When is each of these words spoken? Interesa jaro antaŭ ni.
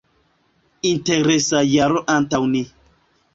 Interesa 0.91 1.61
jaro 1.75 2.03
antaŭ 2.15 2.41
ni. 2.55 2.65